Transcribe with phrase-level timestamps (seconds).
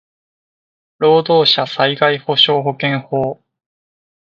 [0.97, 3.43] 労働者災害補償保険法